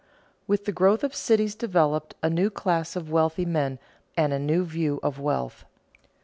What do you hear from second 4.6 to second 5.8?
view of wealth.